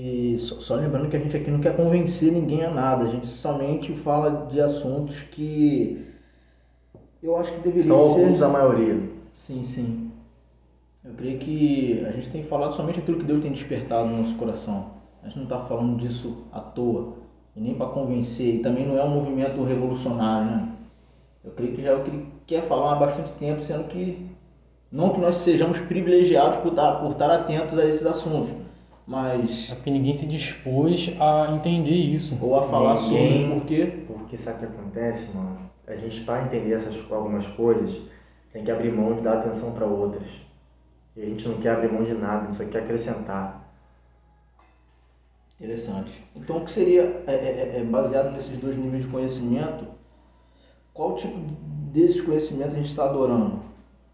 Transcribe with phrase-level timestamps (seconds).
[0.00, 3.08] E só, só lembrando que a gente aqui não quer convencer ninguém a nada, a
[3.08, 6.06] gente somente fala de assuntos que
[7.20, 8.22] eu acho que deveria São ser.
[8.22, 9.10] alguns a maioria.
[9.32, 10.12] Sim, sim.
[11.04, 14.36] Eu creio que a gente tem falado somente aquilo que Deus tem despertado no nosso
[14.36, 14.92] coração.
[15.20, 17.14] A gente não está falando disso à toa,
[17.56, 20.68] e nem para convencer, e também não é um movimento revolucionário, né?
[21.44, 24.28] Eu creio que já é o que ele quer falar há bastante tempo, sendo que
[24.92, 28.67] não que nós sejamos privilegiados por estar, por estar atentos a esses assuntos,
[29.08, 32.38] mas É porque ninguém se dispôs a entender isso.
[32.44, 35.58] ou a falar Ninguém- sobre porque Porque sabe o que acontece, mano?
[35.86, 38.02] A gente, para entender essas algumas coisas,
[38.52, 40.28] tem que abrir mão de dar atenção para outras.
[41.16, 43.66] E a gente não quer abrir mão de nada, a gente só quer acrescentar.
[45.58, 46.22] Interessante.
[46.36, 49.86] Então, o que seria, é, é, é, baseado nesses dois níveis de conhecimento,
[50.94, 51.36] qual tipo
[51.90, 53.60] desses conhecimentos a gente está adorando?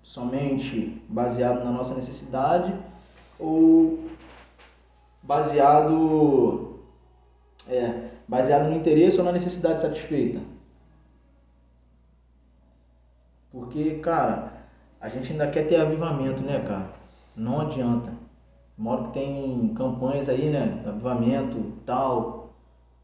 [0.03, 2.73] Somente baseado na nossa necessidade
[3.39, 3.99] ou
[5.25, 6.79] baseado,
[7.69, 10.41] é, baseado no interesse ou na necessidade satisfeita?
[13.51, 14.53] Porque, cara,
[15.01, 16.91] a gente ainda quer ter avivamento, né, cara?
[17.37, 18.13] Não adianta.
[18.77, 20.83] Moro que tem campanhas aí, né?
[20.87, 22.53] Avivamento, tal,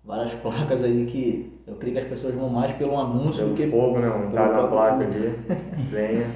[0.04, 3.70] várias placas aí que eu creio que as pessoas vão mais pelo anúncio do Pelo
[3.70, 4.32] que fogo, né, mano?
[4.32, 5.28] Tá pelo na placa ali.
[5.88, 6.26] Venha.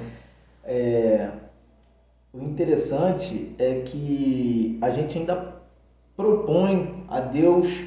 [0.63, 1.29] É,
[2.33, 5.54] o interessante é que a gente ainda
[6.15, 7.85] propõe a Deus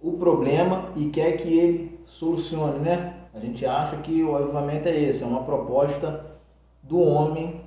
[0.00, 3.14] o problema e quer que ele solucione, né?
[3.34, 6.26] A gente acha que o avivamento é esse, é uma proposta
[6.82, 7.60] do homem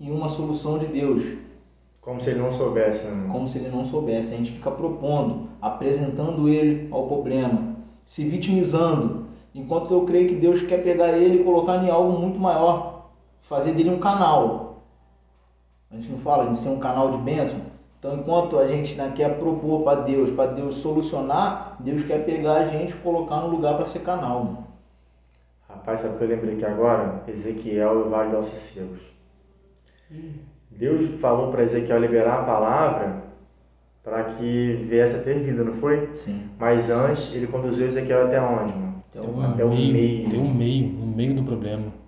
[0.00, 1.22] e uma solução de Deus.
[2.00, 3.28] Como se ele não soubesse, né?
[3.30, 4.34] como se ele não soubesse.
[4.34, 10.62] A gente fica propondo, apresentando ele ao problema, se vitimizando, enquanto eu creio que Deus
[10.62, 14.82] quer pegar ele e colocar em algo muito maior, fazer dele um canal.
[15.90, 17.60] A gente não fala de ser um canal de bênção.
[18.02, 22.54] Então, enquanto a gente né, quer propor para Deus, para Deus solucionar, Deus quer pegar
[22.54, 24.42] a gente e colocar no lugar para ser canal.
[24.42, 24.66] mano.
[25.68, 27.22] Rapaz, sabe o que eu lembrei aqui agora?
[27.28, 28.98] Ezequiel e o Vale Altos Secos.
[30.68, 33.22] Deus falou para Ezequiel liberar a palavra
[34.02, 36.10] para que viesse a ter vida, não foi?
[36.16, 36.50] Sim.
[36.58, 39.04] Mas antes, ele conduziu Ezequiel até onde, mano?
[39.12, 40.28] Tem um Até o meio, meio.
[40.28, 42.01] Tem um meio, no meio do problema.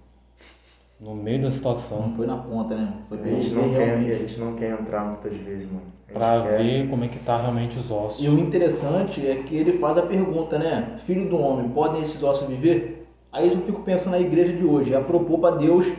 [1.01, 2.09] No meio da situação.
[2.09, 2.95] não foi na ponta, né?
[3.09, 4.11] Foi A gente, não quer, realmente.
[4.13, 5.83] a gente não quer entrar muitas vezes, mano.
[6.13, 8.25] Pra quer- ver como é que tá realmente os ossos.
[8.25, 10.97] E o interessante é que ele faz a pergunta, né?
[11.05, 13.07] Filho do homem, podem esses ossos viver?
[13.33, 15.93] Aí eu fico pensando na igreja de hoje, é a propor para Deus,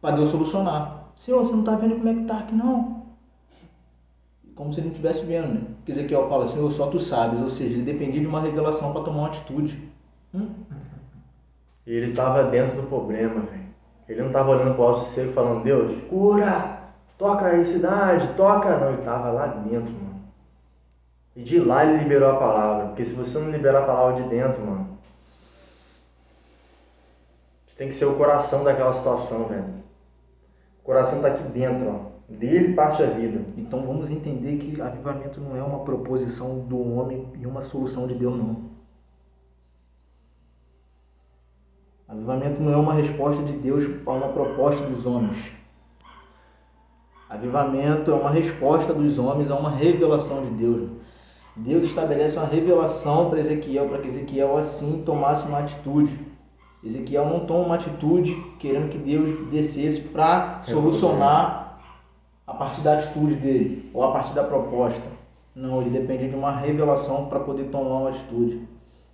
[0.00, 1.10] para Deus solucionar.
[1.16, 3.02] Senhor, você não está vendo como é que tá aqui não?
[4.54, 5.60] Como se ele não estivesse vendo, né?
[5.78, 9.02] Porque Ezequiel fala, Senhor, só tu sabes, ou seja, ele dependia de uma revelação para
[9.02, 9.78] tomar uma atitude.
[10.32, 10.48] Hum?
[11.86, 13.67] E ele tava dentro do problema, velho.
[14.08, 16.78] Ele não tava olhando pro alto seco falando, Deus, cura!
[17.18, 18.78] Toca aí, cidade, toca!
[18.78, 20.22] Não, ele tava lá dentro, mano.
[21.36, 22.86] E de lá ele liberou a palavra.
[22.86, 24.98] Porque se você não liberar a palavra de dentro, mano,
[27.66, 29.74] você tem que ser o coração daquela situação, velho.
[30.80, 32.08] O coração tá aqui dentro, ó.
[32.28, 33.40] Dele parte a vida.
[33.56, 38.14] Então vamos entender que avivamento não é uma proposição do homem e uma solução de
[38.14, 38.77] Deus, não.
[42.08, 45.52] Avivamento não é uma resposta de Deus a uma proposta dos homens.
[47.28, 50.88] Avivamento é uma resposta dos homens a uma revelação de Deus.
[51.54, 56.18] Deus estabelece uma revelação para Ezequiel, para que Ezequiel assim tomasse uma atitude.
[56.82, 61.78] Ezequiel não toma uma atitude querendo que Deus descesse para solucionar
[62.46, 65.06] a partir da atitude dele ou a partir da proposta.
[65.54, 68.66] Não, ele depende de uma revelação para poder tomar uma atitude.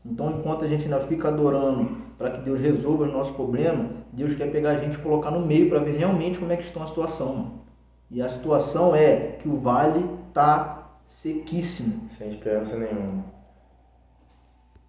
[0.04, 4.34] Então, enquanto a gente ainda fica adorando para que Deus resolva os nossos problemas, Deus
[4.34, 6.82] quer pegar a gente e colocar no meio para ver realmente como é que está
[6.82, 7.34] a situação.
[7.34, 7.65] Mano.
[8.10, 12.09] E a situação é que o vale tá sequíssimo.
[12.09, 13.25] Sem esperança nenhuma.